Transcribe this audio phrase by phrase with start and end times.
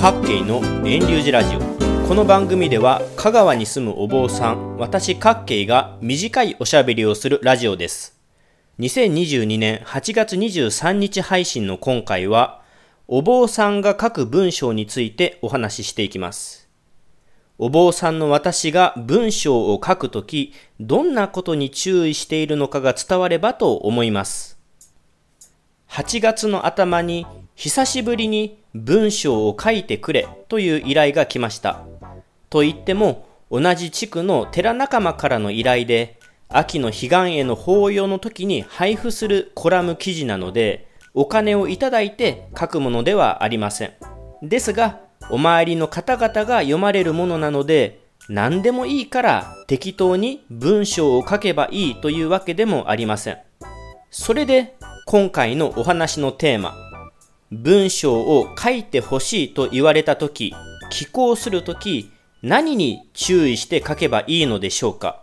[0.00, 1.58] 各系の遠流寺ラジオ。
[2.08, 8.18] この番組では香川に住むお坊さん私各系が短いおしゃべりをするラジオです。
[8.78, 12.62] 2022年8月23日配信の今回は
[13.08, 16.70] お坊さんが書く文章についてお話ししていきます。
[17.58, 24.58] お坊さんの私が文章を書くときどんなことに注意しているのかが伝わればと思います。
[25.90, 27.26] 8月の頭に
[27.60, 31.84] 久しぶりに文章を書いてくれという依頼が来ました。
[32.48, 36.18] と言っても、同じ地区の寺仲間からの依頼で、
[36.48, 43.92] 秋の彼岸への法要の時に配布するコラム記事なので、お金をいただいて書くものではありません。
[44.42, 44.98] ですが、
[45.28, 53.38] お参りの方々が読まれるものなので、何でもいいから適当に文章を書けばいいというわけでもありません。
[54.10, 56.74] それで今回のお話のテーマ、
[57.52, 60.54] 文章を書いてほしいと言われたとき、
[60.90, 62.10] 寄稿するとき、
[62.42, 65.22] 何に注意して書けばいいのでしょうか？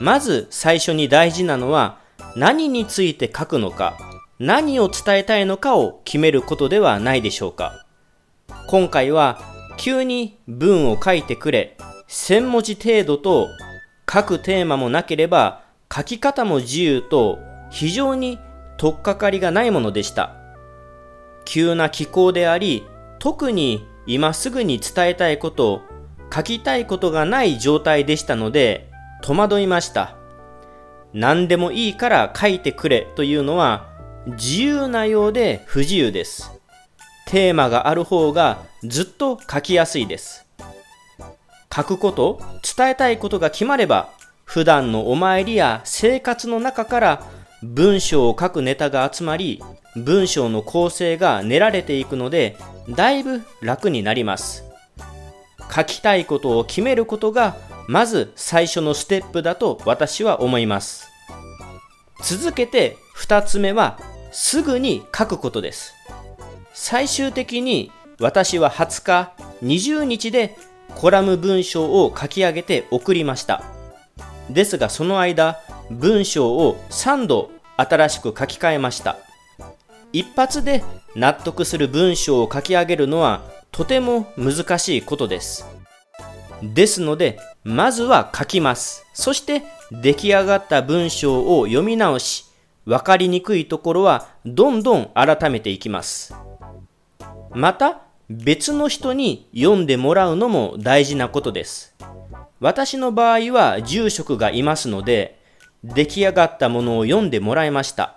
[0.00, 1.98] まず最初に大事なのは、
[2.36, 3.96] 何について書くのか、
[4.38, 7.86] 何を伝えたいのかを決めることではないでしょうか？
[8.66, 9.40] 今回は、
[9.78, 13.48] 急に文を書いてくれ、1000文字程度と
[14.12, 17.38] 書くテーマもなければ、書き方も自由と
[17.70, 18.38] 非常に
[18.76, 20.37] 取っかかりがないものでした。
[21.48, 22.84] 急な気候であり、
[23.18, 25.80] 特に今すぐに伝えたいこと
[26.32, 28.90] 書きたいことがない状態でしたので、
[29.22, 30.14] 戸惑いました。
[31.14, 33.88] 何でもいいから書いてくれというのは
[34.26, 36.52] 自由なようで不自由です。
[37.26, 40.46] テーマがある方がずっと書きやすいです。
[41.74, 42.42] 書くこと、
[42.76, 44.10] 伝えたいことが決まれば、
[44.44, 47.22] 普段のお参りや生活の中から
[47.62, 49.62] 文章を書くネタが集まり、
[49.96, 52.56] 文章の構成が練られていくので、
[52.88, 54.64] だいぶ楽になります。
[55.74, 57.56] 書きたいことを決めることが、
[57.88, 61.08] まず最初のステップだと私は思います。
[62.22, 63.98] 続けて二つ目は、
[64.30, 65.94] すぐに書くことです。
[66.74, 67.90] 最終的に
[68.20, 69.32] 私は20日、
[69.62, 70.56] 20日で
[70.94, 73.62] コラム文章を書き上げて送りました。
[74.50, 75.60] ですがその間、
[75.90, 79.16] 文章を3度新しく書き換えました。
[80.12, 80.84] 一発で
[81.14, 85.66] 納得する文章を書き上げるのはとても難しいことです。
[86.62, 89.06] ですので、まずは書きます。
[89.12, 89.62] そして
[89.92, 92.46] 出来上がった文章を読み直し、
[92.84, 96.34] わかりにくいところはどんどん改めていきます。
[97.50, 98.00] また、
[98.30, 101.94] 別の人に読んでもらうのも大事なことです。
[102.60, 105.37] 私の場合は住職がいますので、
[105.84, 108.16] 出来上がったものを読んでもらいました。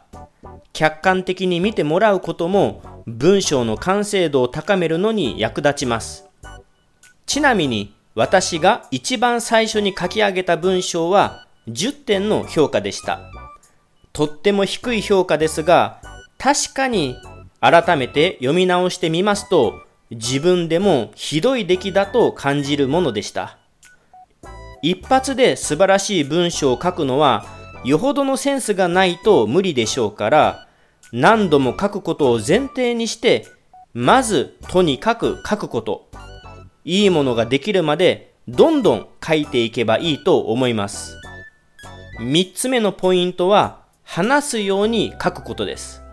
[0.73, 6.25] 客観的に見てもらうことも文章の完成度を高めるのに役立ちます。
[7.25, 13.19] ちなみに私が一番最初に書き上げた文章は10点の評価でした。
[14.13, 16.01] とっても低い評価ですが、
[16.37, 17.15] 確かに
[17.61, 19.75] 改めて読み直してみますと、
[20.09, 23.57] 自分でもひどい出来だと感じるものでした。
[24.81, 27.45] 一発で素晴らしい文章を書くのは
[27.83, 30.67] よほどのセンスがないと無理でしょうから、
[31.11, 33.47] 何度も書くことを前提にして、
[33.93, 36.09] まずとにかく書くこと。
[36.83, 41.17] いいものができるまでどんどん書いていけばいいと思います。
[42.19, 46.03] 三つ目のポイントは、話すように書くことです。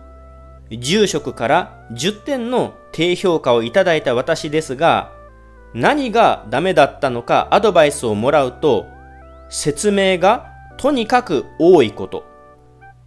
[0.70, 5.12] 住職から10点の低評価をいただいた私ですが、
[5.74, 8.86] 何がダメだったのかアドバイスをもらうと、
[9.48, 12.24] 説明がとにかく多いこと。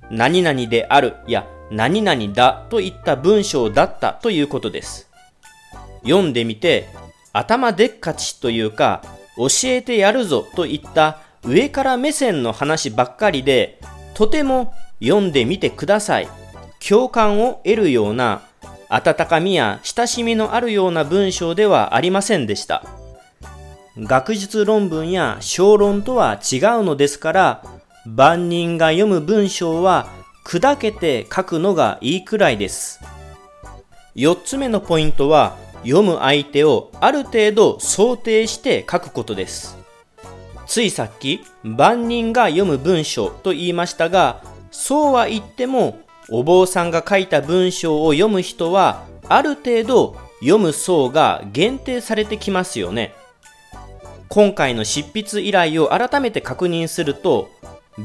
[0.09, 5.09] 何々であるや何々だといった文章だったということです。
[6.03, 6.89] 読んでみて
[7.31, 9.01] 頭でっかちというか
[9.37, 13.79] 教えてやるぞといった上から目線の話ばっかりで
[14.13, 16.27] とても読んでみてください。
[16.85, 18.41] 共感を得るような
[18.93, 22.83] 温かみや親しみのあるような文章ではありませんでした。
[23.97, 27.63] 学術論文や小論とは違うのですから、
[28.05, 30.07] 万人が読む文章は
[30.45, 32.99] 砕けて書くのがいいくらいです。
[34.13, 39.77] 四つ目のポイントは、読む相手をある程度想定して書くことです。
[40.67, 45.99] ついさっき、万人が読む文章と言いましたが、そうは言っても、
[46.31, 53.13] お坊さんが書いた文章を読む人は、ある程度読む層が限定されてきますよね。
[54.29, 57.49] 今回の執筆依頼を改めて確認すると、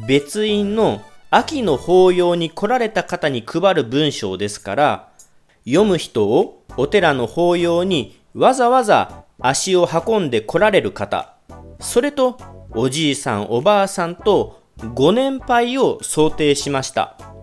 [0.09, 1.01] 別院の
[1.31, 5.09] 秋の法要に来られた方に配る文章ですから、
[5.65, 11.37] 読む人をお寺の法要にわざわざ足を運んで来られる方、
[11.79, 12.39] それと
[12.71, 14.63] おじいさんおばあさんと
[14.95, 17.36] ご年配を想定しました。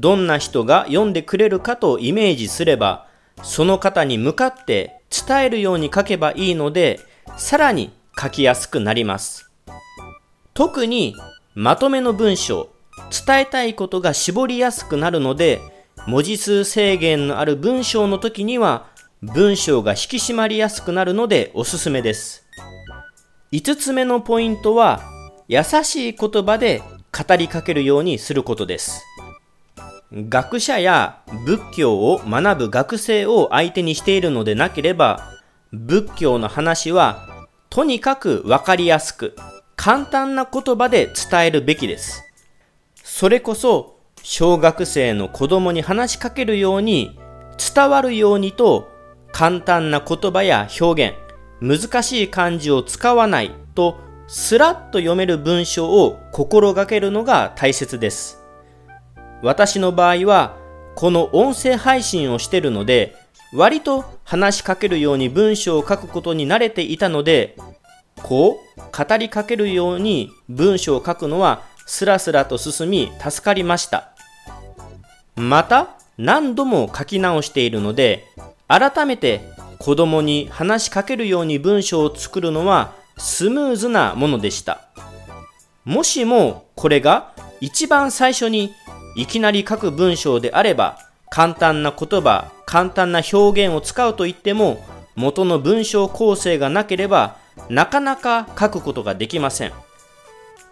[0.00, 3.06] どんな人が読んでくれるかとイメージすれば、
[3.42, 7.00] その方に向かって伝えるように書けばいいので、
[7.36, 9.50] さらに書きやすくなります。
[10.54, 11.16] 特に
[11.54, 12.68] まとめの文章、
[13.26, 15.60] 伝えたいことが絞りやすくなるので、
[16.06, 18.86] 文字数制限のある文章の時には、
[19.22, 22.46] 文章が引き締まりやすくなるのでおすすめです。
[23.52, 25.00] 5つ目のポイントは、
[25.48, 26.82] 優しい言葉で
[27.16, 29.02] 語りかけるようにすることです。
[30.14, 35.32] 学者や仏教を学ぶ学生を相手にしているのでなければ、
[35.72, 39.34] 仏教の話はとにかくわかりやすく、
[39.74, 42.22] 簡単な言葉で伝えるべきです。
[43.02, 47.18] それこそ、小学生の子供に話しかけるように、
[47.74, 48.88] 伝わるようにと、
[49.32, 51.16] 簡単な言葉や表現、
[51.60, 58.43] 難しい漢字を使わないと、スラッと読める文章を心がけるのが大切です。
[59.44, 60.56] 私の場合は、
[60.96, 63.14] この音声配信をしてるので、
[63.52, 67.56] 割と話しかけるように文章を書くことに慣れていたので、
[68.22, 74.12] こう語りかけるように文章を書くのはスラスラと進み助かりました。
[75.36, 78.24] また何度も書き直しているので、
[78.66, 79.42] 改めて
[79.78, 84.88] 子供に話しかけるように文章を作るのはスムーズなものでした。
[85.84, 88.72] もしもこれが一番最初に
[89.14, 90.98] いきなり書く文章であれば
[91.34, 94.84] 簡単な言葉、簡単な表現を使うと言っても、
[95.16, 97.38] 元の文章構成がなければ、
[97.68, 99.72] なかなか書くことができません。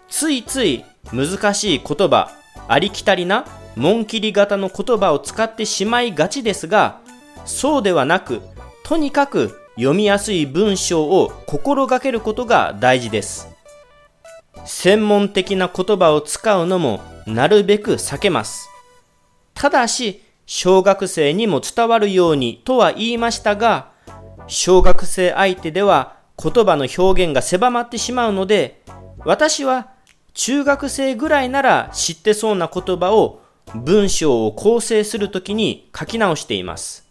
[0.07, 2.31] ついつい難しい言葉、
[2.69, 3.45] ありきたりな
[3.75, 7.01] 紋切り型の言葉を使ってしまいがちですが、
[7.43, 8.41] そうではなく、
[8.85, 13.49] とにかく読みやすい文章を心がけることが大事です。
[14.63, 18.69] 専門的な言葉を使うのもなるべく避けます。
[19.53, 23.91] ただし、小学生にも伝わるようにとは言いましたが、
[24.47, 28.81] 小学生相手では言葉の表現が狭まってしまうので、
[29.25, 29.89] 私は
[30.33, 33.41] 中学生ぐらいなら知ってそうな言葉を
[33.75, 37.07] 文章を構成するときに書き直しています。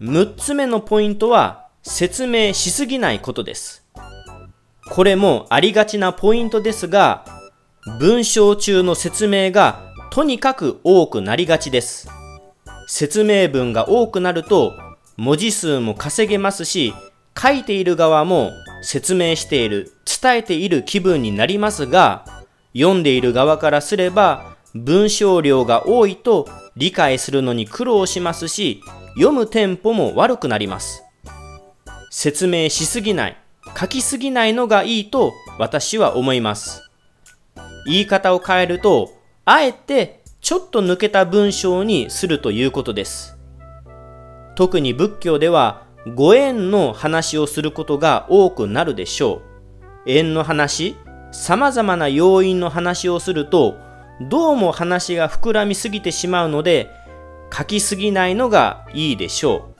[0.00, 3.86] 6つ目のポイントは説明しすぎないことです。
[4.90, 7.24] これもありがちなポイントですが、
[7.84, 12.08] 文章中の説明がとにかく多くなりがちです。
[12.86, 14.72] 説明文が多くなると
[15.16, 16.94] 文字数も稼げますし、
[17.36, 18.52] 書いている側も
[18.82, 22.24] 説明している、伝えている気分になりますが、
[22.72, 28.80] 読んでいる側からすれば文章量が多いと理解するのに苦労しますし、
[29.14, 31.02] 読むテンポも悪くなります。
[32.12, 33.36] 説明しすぎない、
[33.76, 36.91] 書きすぎないのがいいと私は思います。
[37.86, 39.12] 言い方を変えると、
[39.44, 43.38] あえてちょっと抜けた文章にするということです。
[44.54, 45.84] 特に仏教では
[46.14, 50.10] ご縁の話をすることが多くなるでしょう。
[50.10, 50.96] 縁の話、
[51.30, 53.76] 様々な要因の話をすると、
[54.20, 56.90] どうも話が膨らみすぎてしまうので、
[57.56, 59.74] 書きすぎないのがいいでしょう。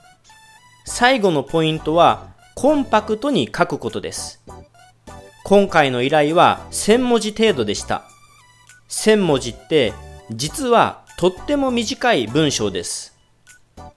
[0.85, 4.41] 最後のポイントは、コンパクトに書くことです。
[5.43, 8.03] 今回の依頼は1000文字程度でした。
[8.89, 9.93] 1000文字って
[10.31, 13.17] 実はとっても短い文章です。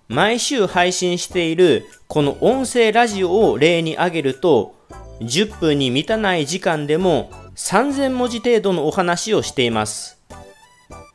[0.09, 4.75] 毎週配信しているこの音声ラジオを例に挙げると
[5.21, 10.21] 10分に満たない時間でも3000文字程度のお話をしています。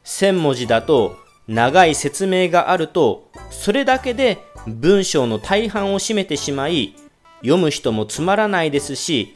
[0.05, 6.95] 1000文字だと長い説明があるとそれだけで文章の大半を占めてしまい
[7.41, 9.35] 読む人もつまらないですし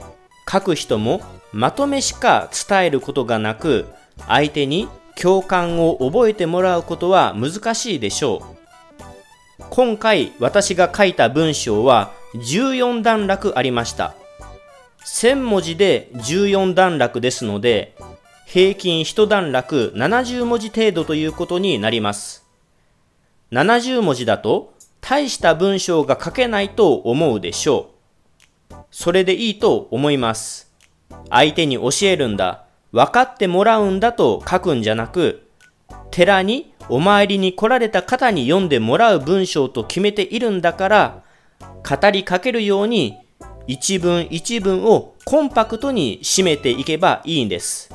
[0.49, 1.21] 書く人も
[1.51, 3.85] まとめしか伝えることがなく
[4.27, 8.55] 相手に共感を覚えてもらうことは難しいでしょう。
[9.69, 14.15] 今回私が書いた文章は14段落ありました。
[15.05, 17.95] 1000文字で14段落ですので、
[18.45, 22.45] 平均1段落70文字程度ということになります。
[23.51, 27.94] 70文字だと大した文章が書けないと思うでしょう。
[28.91, 30.71] それでいいと思います。
[31.29, 32.65] 相手に教えるんだ。
[32.91, 35.47] 分かってもらうんだと書くんじゃなく、
[36.11, 41.23] 寺にお参りに来られた方に読んでもらう文章と決めているんだから、
[41.59, 43.17] 語りかけるように
[43.67, 47.89] 一文一文をコンパクトに締めていけばいいんです。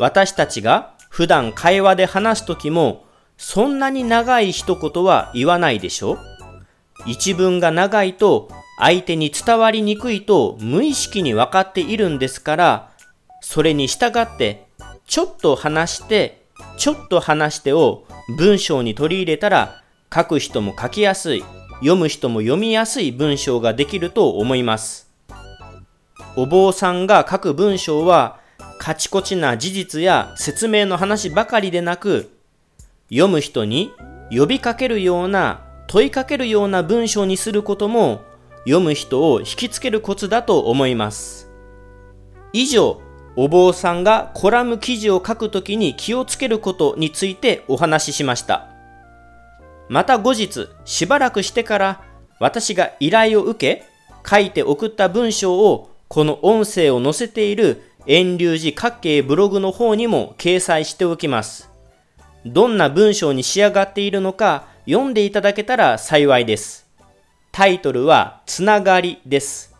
[0.00, 3.04] 私たちが普段会話で話すときも
[3.36, 6.18] そんなに長い一言は言わないでしょ？
[7.06, 12.90] 一文が長いと相手に伝わりにくいと無意識に分かっているんですから、
[13.40, 14.66] それに従って
[15.06, 16.44] ちょっと話して、
[16.76, 18.04] ちょっと話してを
[18.36, 21.44] 文章に取り入れたら書く人も書きやすい、
[21.80, 25.10] 読む人も読みやすい文章ができると思います。
[26.36, 28.40] お坊さんが書く文章は
[28.78, 32.30] カチコチな事実や説明の話ばかりでなく、
[33.08, 33.92] 読む人に
[34.30, 38.22] 呼びかけるような問いかけるような文章にすることも
[38.64, 41.50] 読む人を引きつけるコツだと思います。
[42.52, 43.00] 以上、
[43.36, 48.68] お坊さんがコラム記事を書くときに気をつけることについてお話ししました。
[49.88, 52.02] また後日、しばらくしてから
[52.38, 53.84] 私が依頼を受け、
[54.28, 61.70] 書いて送った文章をこの音声を載せている遠流寺各系ブログの方にも掲載しておきます。
[62.46, 66.83] どんな文章に仕上がっているのか読んでいただけたら幸いです。
[67.54, 69.76] タイトルはつながりです。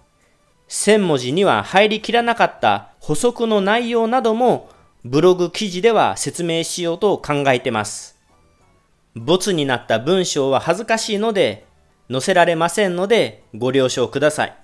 [0.69, 4.71] 1000文字には入りきらなかった補足の内容なども
[5.05, 8.17] ブログ記事では説明しようと考えてます。
[9.17, 11.67] ボツになった文章は恥ずかしいので
[12.09, 14.57] 載せられませんのでご了承ください。